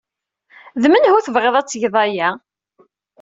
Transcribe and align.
D 0.81 0.83
menhu 0.91 1.17
tebɣiḍ 1.25 1.55
ad 1.57 1.67
tgeḍ 1.67 1.95
aya? 2.03 2.29